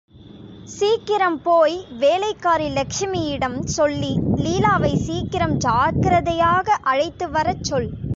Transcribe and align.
சீக்கிரம்போய் 0.67 1.75
வேலைக்காரி 1.99 2.67
லெகஷ்மியிடம் 2.69 3.59
சொல்லி 3.69 4.11
லீலாவை 4.35 4.93
சீக்கிரம் 4.95 5.57
ஜாக்கிரதையாக 5.57 6.79
அழைத்துவரச் 6.83 7.63
சொல். 7.63 7.89